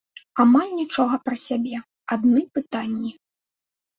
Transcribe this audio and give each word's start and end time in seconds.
Амаль 0.43 0.71
нічога 0.79 1.19
пра 1.27 1.35
сябе, 1.41 1.77
адны 2.15 2.41
пытанні. 2.59 3.11